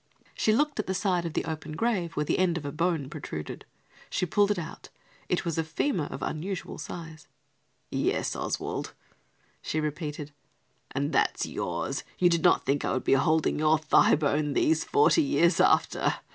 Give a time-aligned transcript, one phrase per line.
[0.33, 3.07] She looked at the side of the open grave, where the end of a bone
[3.07, 3.65] protruded.
[4.09, 4.89] She pulled it out.
[5.29, 7.27] It was a femur of unusual size.
[7.91, 8.95] "Yes, Oswald,"
[9.61, 10.31] she repeated,
[10.89, 12.03] "and that's yours.
[12.17, 16.15] You did not think I would be holding your thigh bone these forty years after!